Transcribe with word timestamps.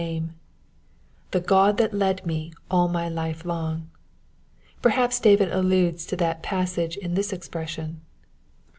name—" 0.01 0.33
The 1.29 1.39
God 1.39 1.77
that 1.77 1.93
led 1.93 2.25
me 2.25 2.51
all 2.71 2.87
my 2.87 3.07
life 3.07 3.45
long": 3.45 3.91
perhaps 4.81 5.19
David 5.19 5.49
alludefl 5.51 6.07
to 6.09 6.15
that 6.15 6.41
passage 6.41 6.97
in 6.97 7.13
this 7.13 7.31
expression. 7.31 8.01